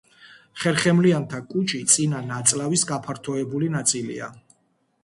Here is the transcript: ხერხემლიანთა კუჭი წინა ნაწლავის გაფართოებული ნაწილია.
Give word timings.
ხერხემლიანთა 0.61 1.41
კუჭი 1.51 1.79
წინა 1.97 2.19
ნაწლავის 2.31 2.87
გაფართოებული 2.95 3.73
ნაწილია. 3.77 4.35